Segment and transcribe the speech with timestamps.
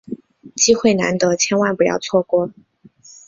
[0.55, 2.51] 机会难得，千万不要错过！